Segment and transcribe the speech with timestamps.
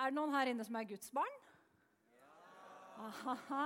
[0.00, 1.34] Er det noen her inne som er Guds barn?
[3.04, 3.64] Aha.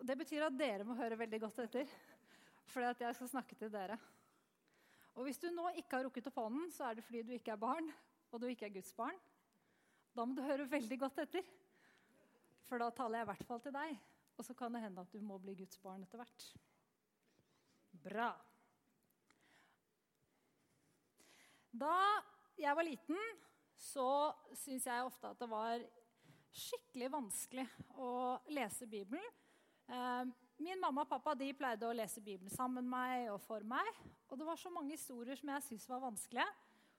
[0.00, 1.90] Det betyr at dere må høre veldig godt etter,
[2.80, 3.98] at jeg skal snakke til dere.
[5.14, 7.52] Og Hvis du nå ikke har rukket opp hånden, så er det fordi du ikke
[7.52, 7.92] er barn,
[8.32, 9.20] og du ikke er Guds barn.
[10.16, 11.44] Da må du høre veldig godt etter,
[12.64, 13.94] for da taler jeg i hvert fall til deg.
[14.34, 16.50] Og så kan det hende at du må bli Guds barn etter hvert.
[18.08, 18.32] Bra.
[21.84, 21.96] Da
[22.58, 23.20] jeg var liten,
[23.76, 24.08] så
[24.56, 25.82] syns jeg ofte at det var
[26.54, 27.66] skikkelig vanskelig
[27.98, 29.24] å lese Bibelen.
[29.90, 30.24] Eh,
[30.62, 33.90] min mamma og pappa de pleide å lese Bibelen sammen med meg og for meg.
[34.30, 36.46] Og det var så mange historier som jeg syntes var vanskelige.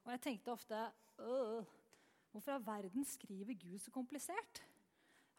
[0.05, 0.85] Og jeg tenkte ofte
[2.35, 4.59] Hvorfor i verden skriver Gud så komplisert?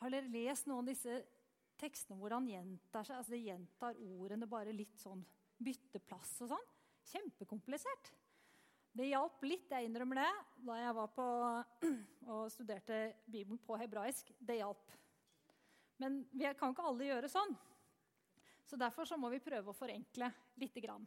[0.01, 1.19] Har dere lest noen av disse
[1.77, 3.19] tekstene hvor han gjentar seg?
[3.19, 5.21] Altså, det gjentar ordene bare litt sånn
[5.61, 6.65] bytteplass og sånn.
[7.13, 8.15] Kjempekomplisert.
[8.97, 10.29] Det hjalp litt, jeg innrømmer det,
[10.65, 11.25] da jeg var på
[12.33, 14.31] og studerte Bibelen på hebraisk.
[14.39, 14.95] Det hjalp.
[16.01, 17.53] Men vi kan ikke alle gjøre sånn.
[18.65, 20.31] Så Derfor så må vi prøve å forenkle
[20.63, 21.05] lite grann.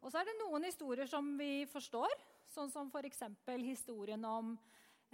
[0.00, 2.10] Og så er det noen historier som vi forstår,
[2.50, 3.22] sånn som f.eks.
[3.62, 4.56] historien om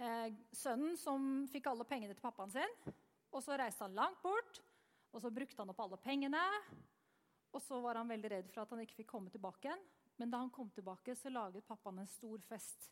[0.01, 2.73] eh, sønnen som fikk alle pengene til pappaen sin.
[3.29, 4.63] Og så reiste han langt bort,
[5.13, 6.41] og så brukte han opp alle pengene.
[7.53, 9.85] Og så var han veldig redd for at han ikke fikk komme tilbake igjen.
[10.17, 12.89] Men da han kom tilbake, så laget pappaen en stor fest.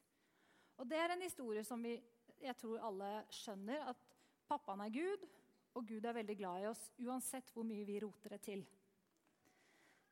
[0.78, 1.96] Og det er en historie som vi,
[2.42, 4.16] jeg tror alle skjønner, at
[4.50, 5.26] pappaen er Gud,
[5.76, 8.62] og Gud er veldig glad i oss uansett hvor mye vi roter det til.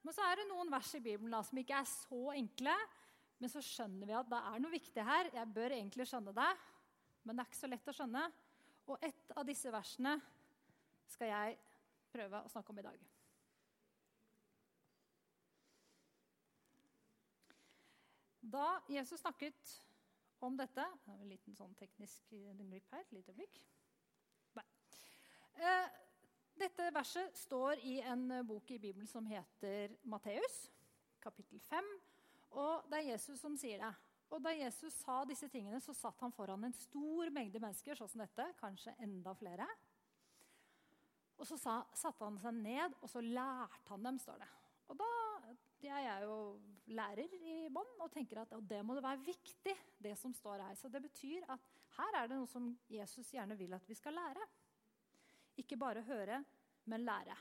[0.03, 2.73] Men så er det noen vers i Bibelen da, som ikke er så enkle.
[3.39, 5.29] Men så skjønner vi at det er noe viktig her.
[5.35, 6.49] Jeg bør egentlig skjønne det,
[7.23, 8.25] men det er ikke så lett å skjønne.
[8.91, 10.17] Og et av disse versene
[11.13, 11.57] skal jeg
[12.11, 13.12] prøve å snakke om i dag.
[18.43, 19.81] Da Jesus snakket
[20.43, 23.05] om dette det er En liten sånn teknisk glipp her.
[23.05, 23.59] Et lite øyeblikk.
[24.57, 24.65] Nei.
[26.59, 30.67] dette verset står i en bok i Bibelen som heter Matteus,
[31.23, 31.87] kapittel 5.
[32.59, 33.93] Og det er Jesus som sier det.
[34.33, 38.11] Og da Jesus sa disse tingene, så satt han foran en stor mengde mennesker, sånn
[38.11, 39.67] som dette, kanskje enda flere.
[41.37, 44.49] Og så sa, satte han seg ned, og så lærte han dem, står det.
[44.89, 45.11] Og da
[45.83, 46.37] jeg er jo
[46.91, 50.75] lærer i bånn og tenker at det må det være viktig, det som står her.
[50.75, 54.17] Så det betyr at her er det noe som Jesus gjerne vil at vi skal
[54.17, 54.43] lære.
[55.61, 56.41] Ikke bare høre,
[56.89, 57.37] men lære.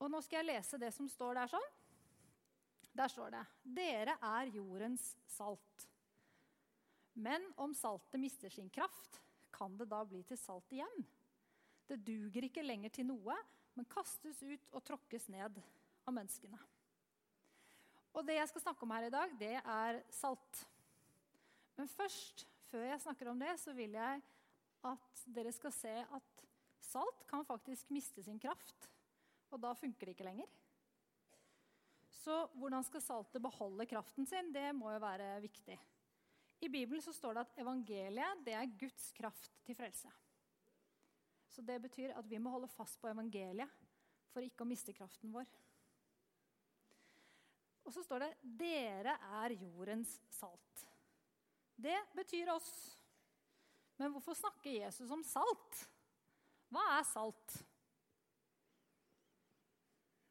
[0.00, 1.70] Og nå skal jeg lese det som står der sånn.
[2.96, 3.44] Der står det
[3.76, 5.86] Dere er jordens salt.
[7.20, 9.20] Men om saltet mister sin kraft,
[9.52, 11.04] kan det da bli til salt igjen?
[11.90, 13.34] Det duger ikke lenger til noe,
[13.74, 15.58] men kastes ut og tråkkes ned
[16.06, 16.58] av menneskene.
[18.14, 20.62] Og det jeg skal snakke om her i dag, det er salt.
[21.78, 24.22] Men først, før jeg snakker om det, så vil jeg
[24.90, 26.44] at dere skal se at
[26.82, 28.88] salt kan faktisk miste sin kraft.
[29.50, 30.50] Og da funker det ikke lenger.
[32.20, 34.52] Så hvordan skal saltet beholde kraften sin?
[34.52, 35.78] Det må jo være viktig.
[36.60, 40.10] I Bibelen så står det at evangeliet det er Guds kraft til frelse.
[41.48, 43.72] Så det betyr at vi må holde fast på evangeliet
[44.30, 45.48] for ikke å miste kraften vår.
[47.90, 50.84] Og så står det 'Dere er jordens salt'.
[51.74, 52.98] Det betyr oss.
[53.98, 55.80] Men hvorfor snakker Jesus om salt?
[56.70, 57.56] Hva er salt?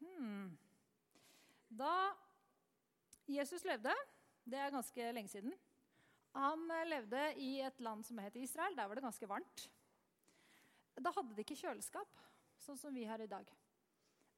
[0.00, 0.56] Hmm.
[1.68, 2.14] Da
[3.28, 3.92] Jesus levde,
[4.48, 5.52] det er ganske lenge siden
[6.32, 8.76] Han levde i et land som het Israel.
[8.76, 9.66] Der var det ganske varmt.
[10.96, 12.24] Da hadde de ikke kjøleskap,
[12.56, 13.44] sånn som vi har i dag.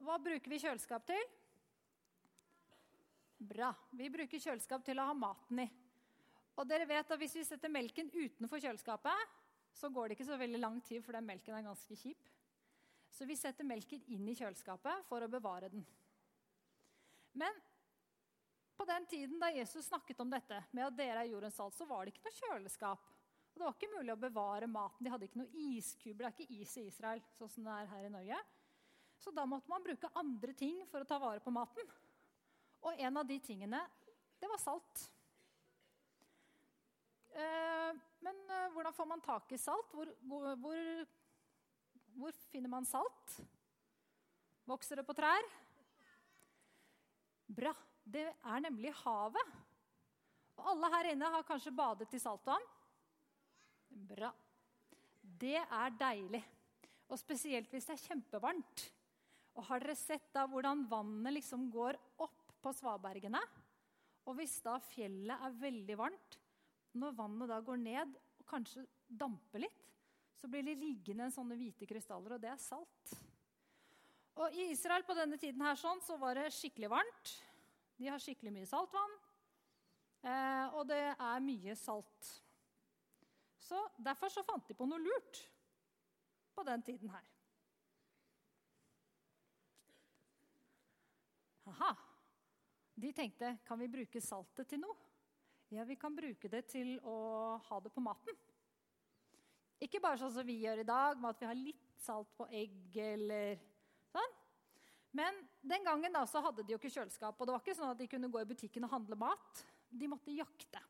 [0.03, 1.23] Hva bruker vi kjøleskap til?
[3.43, 3.73] Bra.
[3.91, 5.69] Vi bruker kjøleskap til å ha maten i.
[6.61, 9.39] Og dere vet at Hvis vi setter melken utenfor kjøleskapet,
[9.73, 12.29] så går det ikke så veldig lang tid, for den melken er ganske kjip.
[13.13, 15.85] Så vi setter melken inn i kjøleskapet for å bevare den.
[17.33, 17.57] Men
[18.77, 21.89] på den tiden da Jesus snakket om dette, med at dere er jordens salt, så
[21.89, 23.11] var det ikke noe kjøleskap.
[23.53, 25.05] Og det var ikke mulig å bevare maten.
[25.05, 26.25] De hadde ikke noe iskuber.
[26.25, 28.39] Det er ikke is i Israel, sånn som det er her i Norge.
[29.23, 31.91] Så da måtte man bruke andre ting for å ta vare på maten.
[32.83, 33.81] Og en av de tingene,
[34.43, 35.05] det var salt.
[37.33, 39.95] Eh, men eh, hvordan får man tak i salt?
[39.95, 41.05] Hvor, hvor,
[42.17, 43.37] hvor, finner man salt?
[44.69, 45.47] Vokser det på trær?
[47.47, 47.73] Bra.
[48.03, 49.55] Det er nemlig havet.
[50.59, 52.65] Og alle her inne har kanskje badet i saltvann?
[54.11, 54.33] Bra.
[55.23, 56.43] Det er deilig.
[57.09, 58.87] Og spesielt hvis det er kjempevarmt.
[59.57, 63.41] Og har dere sett da hvordan vannet liksom går opp på svabergene.
[64.29, 66.39] Og hvis da fjellet er veldig varmt,
[66.99, 69.81] når vannet da går ned og kanskje damper litt,
[70.39, 73.15] så blir det liggende en sånne hvite krystaller, og det er salt.
[74.43, 77.35] Og I Israel på denne tiden her sånn, så var det skikkelig varmt.
[77.99, 79.19] De har skikkelig mye saltvann.
[80.23, 82.31] Eh, og det er mye salt.
[83.63, 85.43] Så Derfor så fant de på noe lurt
[86.53, 87.29] på den tiden her.
[91.73, 91.93] Aha.
[93.03, 94.95] De tenkte kan vi bruke saltet til noe?
[95.73, 97.17] Ja, vi kan bruke det til å
[97.65, 98.37] ha det på maten.
[99.83, 102.47] Ikke bare sånn som vi gjør i dag, med at vi har litt salt på
[102.55, 103.57] egg eller
[104.13, 104.37] sånn.
[105.19, 105.41] Men
[105.73, 107.99] den gangen da, så hadde de jo ikke kjøleskap, og det var ikke sånn at
[107.99, 109.65] de kunne gå i butikken og handle mat.
[109.91, 110.85] De måtte jakte.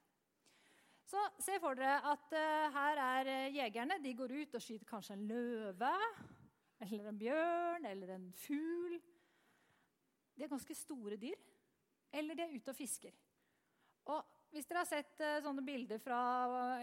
[1.09, 3.99] Så se for dere at uh, her er uh, jegerne.
[4.03, 5.95] De går ut og skyter kanskje en løve
[6.83, 9.01] eller en bjørn eller en fugl.
[10.37, 11.41] De er ganske store dyr.
[12.13, 13.15] Eller de er ute og fisker.
[14.13, 14.21] Og
[14.53, 16.21] hvis dere har sett uh, sånne bilder fra,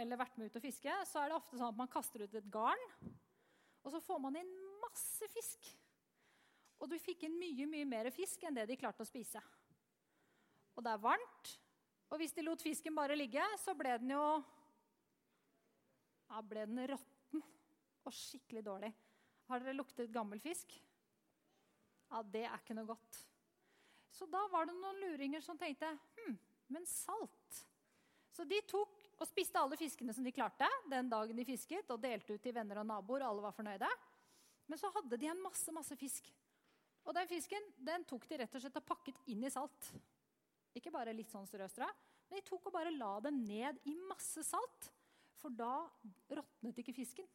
[0.01, 2.37] eller vært med ut og fiske, så er det ofte sånn at man kaster ut
[2.39, 2.85] et garn,
[3.83, 4.49] og så får man inn
[4.81, 5.69] masse fisk.
[6.79, 9.41] Og du fikk inn mye mye mer fisk enn det de klarte å spise.
[10.77, 11.53] Og det er varmt.
[12.09, 14.23] Og hvis de lot fisken bare ligge, så ble den jo
[16.29, 17.43] ja, ble den råtten
[18.05, 18.91] og skikkelig dårlig.
[19.49, 20.73] Har dere luktet gammel fisk?
[22.09, 23.19] Ja, det er ikke noe godt.
[24.11, 26.37] Så da var det noen luringer som tenkte hm,
[26.73, 27.63] men salt.
[28.35, 32.01] Så de tok og spiste alle fiskene som de klarte den dagen de fisket, og
[32.01, 33.89] delte ut til venner og naboer, og alle var fornøyde.
[34.69, 36.29] Men så hadde de en masse, masse fisk.
[37.03, 39.91] Og den fisken den tok de rett og slett og pakket inn i salt.
[40.77, 41.87] Ikke bare litt sånn strøstrø,
[42.29, 44.91] men de tok og bare la dem ned i masse salt.
[45.39, 45.87] For da
[46.35, 47.27] råtnet ikke fisken.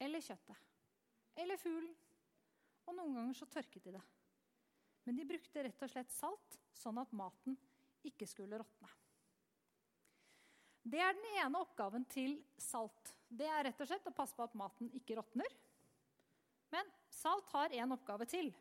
[0.00, 0.56] Eller kjøttet.
[1.36, 1.92] Eller fuglen.
[2.88, 4.02] Og noen ganger så tørket de det.
[5.04, 7.56] Men de brukte rett og slett salt, sånn at maten
[8.06, 8.88] ikke skulle råtne.
[10.90, 13.12] Det er den ene oppgaven til salt.
[13.28, 15.50] Det er rett og slett å passe på at maten ikke råtner.
[16.72, 18.52] Men salt har én oppgave til.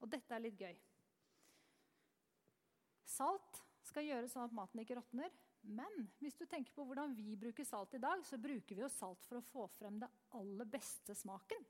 [0.00, 0.74] Og dette er litt gøy.
[3.10, 5.30] Salt skal gjøre sånn at maten ikke råtner.
[5.62, 8.88] Men hvis du tenker på hvordan vi bruker salt i dag, så bruker vi jo
[8.92, 10.08] salt for å få frem det
[10.38, 11.66] aller beste smaken.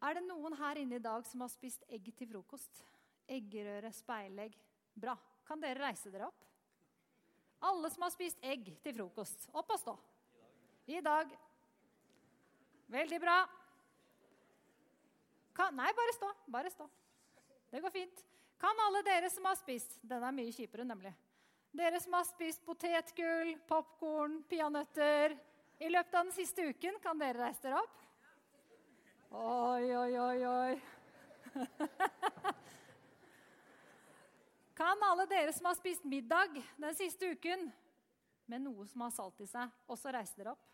[0.00, 2.84] Er det noen her inne i dag som har spist egg til frokost?
[3.30, 4.54] Eggerøre, speilegg.
[4.96, 5.16] Bra.
[5.48, 6.46] Kan dere reise dere opp?
[7.68, 9.44] Alle som har spist egg til frokost.
[9.52, 9.96] Opp og stå.
[10.88, 11.32] I dag.
[12.90, 13.36] Veldig bra.
[15.54, 16.32] Kan, nei, bare stå.
[16.50, 16.88] Bare stå.
[17.70, 18.24] Det går fint.
[18.60, 21.14] Kan alle dere som har spist Den er mye kjipere, nemlig.
[21.72, 25.36] Dere som har spist potetgull, popkorn, peanøtter
[25.80, 28.00] i løpet av den siste uken, kan dere reise dere opp?
[29.30, 30.80] Oi, oi, oi, oi.
[34.80, 37.68] kan alle dere som har spist middag den siste uken
[38.50, 40.66] med noe som har salt i seg, også reise dere opp?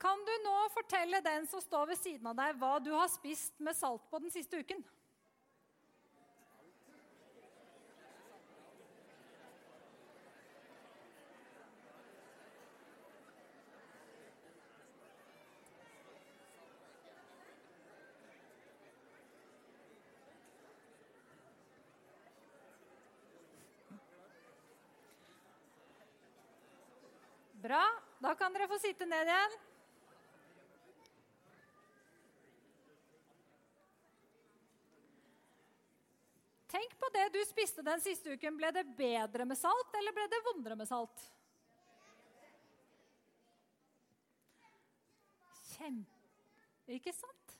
[0.00, 3.52] Kan du nå fortelle den som står ved siden av deg, hva du har spist
[3.60, 4.80] med salt på den siste uken?
[27.60, 27.84] Bra.
[28.20, 29.60] Da kan dere få sitte ned igjen.
[36.70, 38.56] Tenk på det du spiste den siste uken.
[38.58, 41.26] Ble det bedre med salt, eller ble det vondere med salt?
[45.74, 46.18] Kjempe...
[46.90, 47.56] Ikke sant?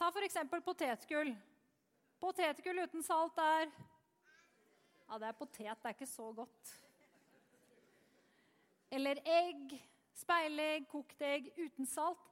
[0.00, 0.38] Ta f.eks.
[0.64, 1.34] potetgull.
[2.20, 3.66] Potetgull uten salt er
[5.10, 6.70] Ja, det er potet, det er ikke så godt.
[8.90, 9.74] Eller egg,
[10.18, 12.30] speilegg, kokt egg uten salt.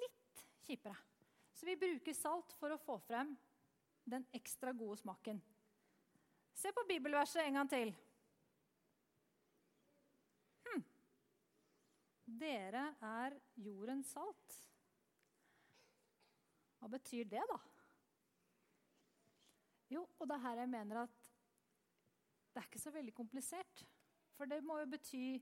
[0.00, 0.96] Litt kjipere.
[1.54, 3.32] Så vi bruker salt for å få frem
[4.08, 5.40] den ekstra gode smaken.
[6.58, 7.92] Se på bibelverset en gang til.
[10.66, 10.80] Hm.
[12.40, 14.56] Dere er jordens salt.
[16.78, 17.58] Hva betyr det, da?
[19.94, 21.30] Jo, og det er her jeg mener at
[22.52, 23.84] det er ikke så veldig komplisert.
[24.34, 25.38] For det må jo bety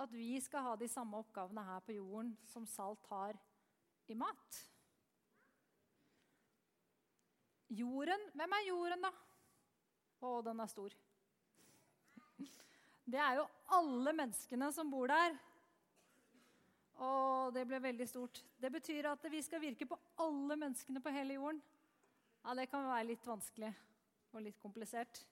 [0.00, 3.40] at vi skal ha de samme oppgavene her på jorden som salt har
[4.08, 4.60] i mat.
[7.70, 9.29] Jorden Hvem er jorden, da?
[10.20, 10.96] Å, den er stor.
[13.10, 15.34] Det er jo alle menneskene som bor der.
[17.00, 18.42] Og det ble veldig stort.
[18.60, 21.62] Det betyr at vi skal virke på alle menneskene på hele jorden.
[22.44, 23.72] Ja, det kan være litt vanskelig
[24.32, 25.22] og litt komplisert.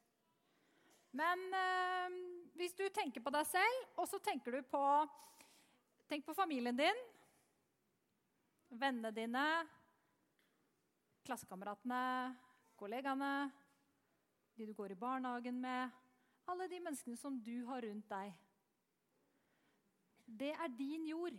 [1.16, 2.16] Men eh,
[2.58, 4.82] hvis du tenker på deg selv, og så tenker du på
[6.08, 7.00] Tenk på familien din,
[8.80, 9.42] vennene dine,
[11.28, 11.98] klassekameratene,
[12.80, 13.32] kollegaene,
[14.58, 15.90] de du går i barnehagen med
[16.48, 18.32] Alle de menneskene som du har rundt deg.
[20.24, 21.36] Det er din jord.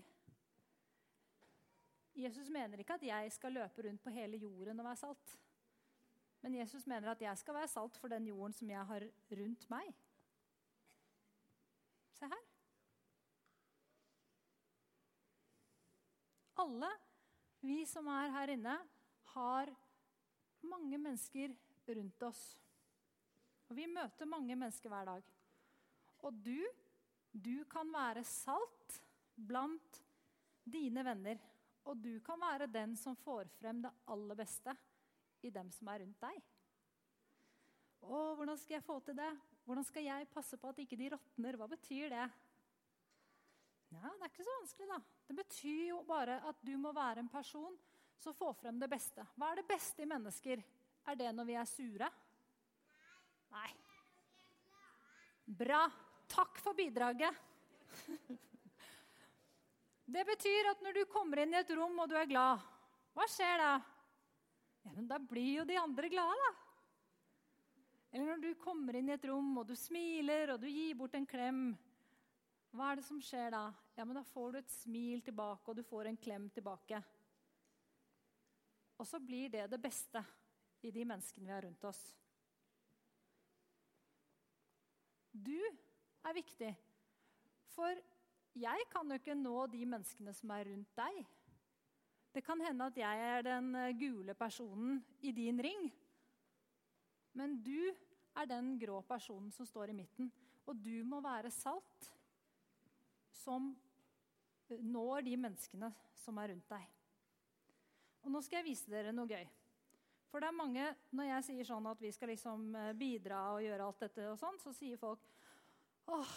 [2.14, 5.34] Jesus mener ikke at jeg skal løpe rundt på hele jorden og være salt.
[6.42, 9.08] Men Jesus mener at jeg skal være salt for den jorden som jeg har
[9.42, 9.90] rundt meg.
[12.20, 12.46] Se her.
[16.60, 16.94] Alle
[17.62, 18.78] vi som er her inne,
[19.34, 19.74] har
[20.62, 21.54] mange mennesker
[21.90, 22.44] rundt oss.
[23.70, 25.26] Og vi møter mange mennesker hver dag.
[26.26, 26.58] Og du,
[27.32, 29.00] du kan være salt
[29.36, 30.02] blant
[30.66, 31.40] dine venner.
[31.90, 34.74] Og du kan være den som får frem det aller beste
[35.46, 36.42] i dem som er rundt deg.
[38.04, 39.32] Å, hvordan skal jeg få til det?
[39.68, 41.58] Hvordan skal jeg passe på at ikke de råtner?
[41.60, 42.28] Hva betyr det?
[43.90, 45.00] Ja, Det er ikke så vanskelig, da.
[45.28, 47.78] Det betyr jo bare at du må være en person
[48.20, 49.26] som får frem det beste.
[49.38, 50.62] Hva er det beste i mennesker?
[51.10, 52.10] Er det når vi er sure?
[53.54, 53.72] Nei.
[55.46, 55.84] Bra.
[56.30, 57.34] Takk for bidraget.
[60.10, 62.62] Det betyr at når du kommer inn i et rom og du er glad,
[63.14, 63.74] hva skjer da?
[64.86, 66.52] Ja, men Da blir jo de andre glade, da.
[68.10, 71.18] Eller når du kommer inn i et rom og du smiler og du gir bort
[71.18, 71.62] en klem.
[72.74, 73.68] Hva er det som skjer da?
[73.98, 77.02] Ja, men Da får du et smil tilbake, og du får en klem tilbake.
[79.00, 80.24] Og så blir det det beste
[80.82, 82.02] i de menneskene vi har rundt oss.
[85.34, 85.58] Du
[86.26, 86.72] er viktig.
[87.74, 88.02] For
[88.60, 91.20] jeg kan jo ikke nå de menneskene som er rundt deg.
[92.34, 95.88] Det kan hende at jeg er den eh, gule personen i din ring.
[97.34, 97.90] Men du
[98.38, 100.32] er den grå personen som står i midten.
[100.70, 102.10] Og du må være salt
[103.34, 103.72] som
[104.70, 106.86] eh, når de menneskene som er rundt deg.
[108.26, 109.46] Og Nå skal jeg vise dere noe gøy.
[110.30, 113.64] For det er mange, Når jeg sier sånn at vi skal liksom eh, bidra og
[113.66, 115.26] gjøre alt dette, og sånn, så sier folk
[116.10, 116.34] åh,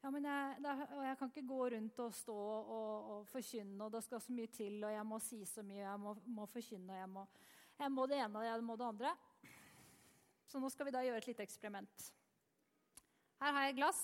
[0.00, 0.60] ja, men jeg,
[0.96, 4.32] og jeg kan ikke gå rundt og stå og, og, forkynne, og det skal så
[4.36, 7.24] mye til, og jeg må si så mye, jeg må, må forkynne, og jeg må,
[7.80, 9.12] jeg må, det ene og jeg må det andre.
[10.48, 12.06] Så nå skal vi da gjøre et lite eksperiment.
[13.40, 14.00] Her har jeg et glass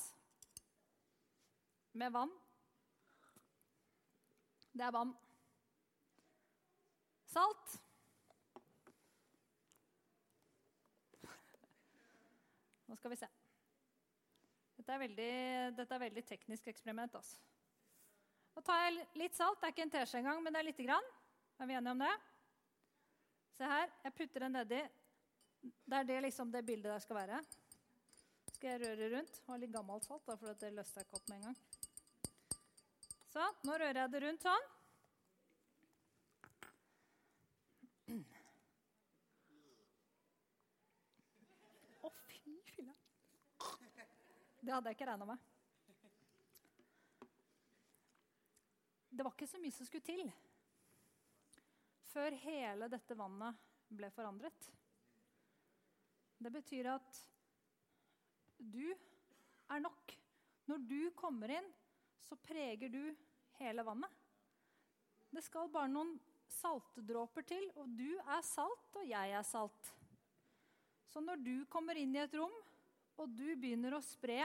[1.96, 2.32] med vann.
[4.76, 5.16] Det er vann.
[7.32, 7.80] Salt.
[12.96, 13.28] Skal vi se.
[14.76, 15.32] Dette er veldig,
[15.76, 17.14] dette er veldig teknisk eksperiment.
[17.14, 17.38] altså.
[18.56, 19.60] Nå tar jeg litt salt.
[19.60, 21.08] Det er ikke en teskje engang, men det er lite grann.
[21.60, 22.12] Er vi enige om det?
[23.56, 23.92] Se her.
[24.04, 24.82] Jeg putter det nedi.
[25.62, 27.40] Det er det liksom det bildet der skal være.
[28.54, 29.40] Skal jeg røre rundt?
[29.46, 31.58] Var litt gammelt salt, da, for det løste jeg ikke opp med en gang.
[33.32, 33.60] Sånn.
[33.68, 34.68] Nå rører jeg det rundt sånn.
[44.66, 45.42] Det hadde jeg ikke regna med.
[49.14, 50.26] Det var ikke så mye som skulle til
[52.10, 53.60] før hele dette vannet
[53.92, 54.66] ble forandret.
[56.40, 57.18] Det betyr at
[58.56, 60.14] du er nok.
[60.66, 61.68] Når du kommer inn,
[62.24, 63.02] så preger du
[63.60, 64.22] hele vannet.
[65.30, 66.16] Det skal bare noen
[66.56, 69.92] saltdråper til, og du er salt, og jeg er salt.
[71.06, 72.56] Så når du kommer inn i et rom,
[73.16, 74.44] og du begynner å spre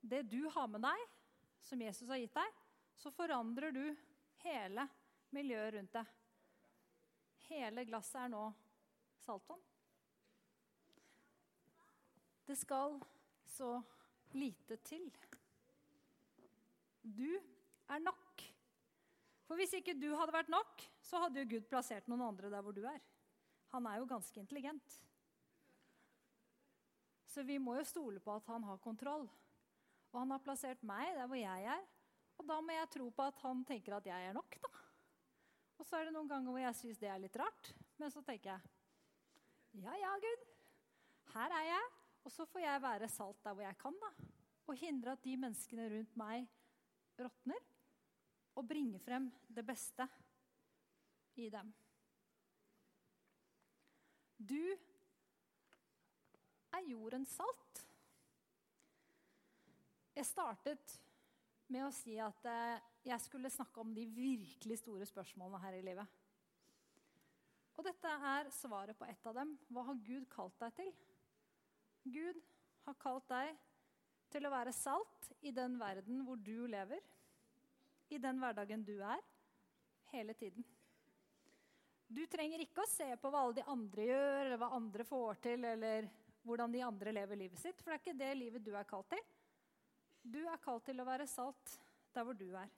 [0.00, 1.06] det du har med deg,
[1.60, 2.60] som Jesus har gitt deg,
[2.96, 3.84] så forandrer du
[4.44, 4.86] hele
[5.34, 6.14] miljøet rundt deg.
[7.50, 8.44] Hele glasset er nå
[9.24, 9.62] saltvann.
[12.46, 12.96] Det skal
[13.46, 13.76] så
[14.34, 15.04] lite til.
[17.02, 17.28] Du
[17.90, 18.44] er nok.
[19.46, 22.62] For hvis ikke du hadde vært nok, så hadde jo Gud plassert noen andre der
[22.62, 23.00] hvor du er.
[23.74, 24.98] Han er jo ganske intelligent.
[27.30, 29.28] Så vi må jo stole på at han har kontroll.
[30.10, 31.84] Og han har plassert meg der hvor jeg er.
[32.40, 34.70] Og da må jeg tro på at han tenker at jeg er nok, da.
[35.80, 37.72] Og så er det noen ganger hvor jeg syns det er litt rart.
[38.00, 38.76] Men så tenker jeg
[39.78, 40.46] ja, ja, Gud.
[41.30, 41.90] Her er jeg.
[42.26, 44.10] Og så får jeg være salt der hvor jeg kan, da.
[44.66, 46.48] Og hindre at de menneskene rundt meg
[47.20, 47.68] råtner.
[48.58, 50.08] Og bringe frem det beste
[51.38, 51.70] i dem.
[54.40, 54.58] Du
[56.76, 57.84] er jorden salt.
[60.16, 60.96] Jeg startet
[61.70, 65.84] med å si at eh, jeg skulle snakke om de virkelig store spørsmålene her i
[65.86, 66.18] livet.
[67.78, 69.54] Og dette er svaret på ett av dem.
[69.72, 70.90] Hva har Gud kalt deg til?
[72.10, 72.40] Gud
[72.84, 73.54] har kalt deg
[74.30, 77.00] til å være salt i den verden hvor du lever.
[78.10, 79.22] I den hverdagen du er.
[80.10, 80.66] Hele tiden.
[82.10, 85.38] Du trenger ikke å se på hva alle de andre gjør, eller hva andre får
[85.44, 86.08] til, eller
[86.46, 89.10] hvordan de andre lever livet sitt, for det er ikke det livet du er kalt
[89.12, 89.24] til.
[90.22, 91.76] Du er kalt til å være salt
[92.14, 92.70] der hvor du er.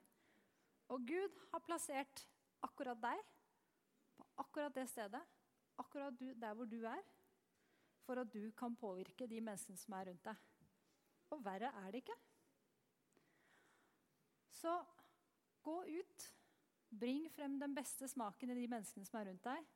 [0.93, 2.25] Og Gud har plassert
[2.63, 3.21] akkurat deg
[4.17, 5.21] på akkurat det stedet,
[5.79, 7.01] akkurat du, der hvor du er,
[8.03, 10.41] for at du kan påvirke de menneskene som er rundt deg.
[11.33, 12.17] Og verre er det ikke.
[14.53, 14.73] Så
[15.63, 16.29] gå ut.
[16.93, 19.71] Bring frem den beste smaken i de menneskene som er rundt deg.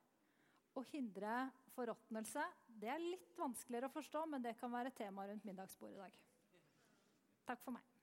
[0.77, 2.43] Og hindre forråtnelse.
[2.77, 6.17] Det er litt vanskeligere å forstå, men det kan være tema rundt middagsbordet i dag.
[7.49, 7.96] Takk for meg.